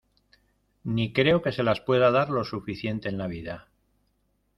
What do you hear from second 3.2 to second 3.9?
vida.